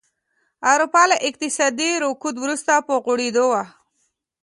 اروپا 0.71 1.03
له 1.11 1.17
اقتصادي 1.27 1.89
رکود 2.03 2.35
وروسته 2.43 2.71
په 2.87 2.93
غوړېدو 3.03 3.45
وه. 3.51 3.63